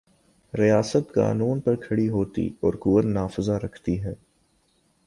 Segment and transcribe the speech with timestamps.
[0.53, 4.13] ریاست قانون پر کھڑی ہوتی اور قوت نافذہ رکھتی ہے۔